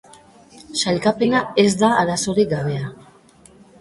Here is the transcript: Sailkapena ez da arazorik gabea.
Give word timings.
Sailkapena 0.83 1.41
ez 1.65 1.67
da 1.83 1.91
arazorik 1.99 2.51
gabea. 2.55 2.91